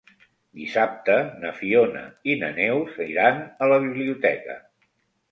Dissabte 0.59 1.17
na 1.41 1.51
Fiona 1.57 2.01
i 2.33 2.37
na 2.43 2.49
Neus 2.55 2.95
iran 3.11 3.43
a 3.65 3.69
la 3.73 3.77
biblioteca. 3.85 4.57